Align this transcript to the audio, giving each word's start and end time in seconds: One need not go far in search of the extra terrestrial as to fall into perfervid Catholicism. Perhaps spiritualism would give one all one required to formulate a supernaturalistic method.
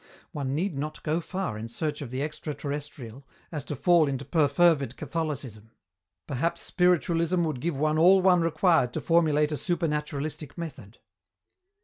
One 0.31 0.55
need 0.55 0.75
not 0.75 1.03
go 1.03 1.19
far 1.21 1.59
in 1.59 1.67
search 1.67 2.01
of 2.01 2.09
the 2.09 2.23
extra 2.23 2.55
terrestrial 2.55 3.23
as 3.51 3.63
to 3.65 3.75
fall 3.75 4.07
into 4.07 4.25
perfervid 4.25 4.95
Catholicism. 4.97 5.73
Perhaps 6.25 6.61
spiritualism 6.61 7.43
would 7.43 7.61
give 7.61 7.77
one 7.77 7.99
all 7.99 8.19
one 8.19 8.41
required 8.41 8.93
to 8.93 8.99
formulate 9.01 9.51
a 9.51 9.57
supernaturalistic 9.57 10.57
method. 10.57 10.97